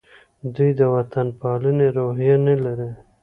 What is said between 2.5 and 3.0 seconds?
لري.